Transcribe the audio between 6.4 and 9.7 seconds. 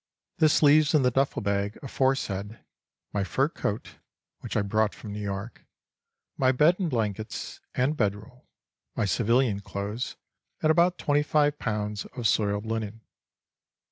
bed and blankets and bed roll, my civilian